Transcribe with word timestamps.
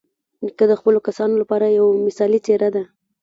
نیکه 0.43 0.65
د 0.71 0.73
خپلو 0.79 0.99
کسانو 1.07 1.33
لپاره 1.41 1.75
یوه 1.77 1.91
مثالي 2.07 2.39
څېره 2.45 2.69
ده. 2.75 2.83